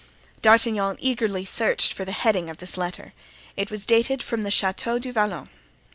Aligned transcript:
D'Artagnan 0.41 0.97
eagerly 0.99 1.45
searched 1.45 1.93
for 1.93 2.05
the 2.05 2.11
heading 2.11 2.49
of 2.49 2.57
this 2.57 2.75
letter; 2.75 3.13
it 3.55 3.69
was 3.69 3.85
dated 3.85 4.23
from 4.23 4.41
the 4.41 4.49
Chateau 4.49 4.97
du 4.97 5.13
Vallon. 5.13 5.47